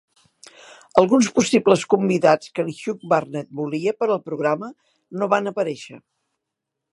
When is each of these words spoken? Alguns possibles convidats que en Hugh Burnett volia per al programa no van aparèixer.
Alguns 1.01 1.27
possibles 1.35 1.83
convidats 1.93 2.53
que 2.55 2.65
en 2.67 2.71
Hugh 2.77 3.05
Burnett 3.11 3.53
volia 3.61 3.93
per 4.01 4.09
al 4.15 4.23
programa 4.31 4.71
no 5.21 5.29
van 5.35 5.53
aparèixer. 5.53 6.01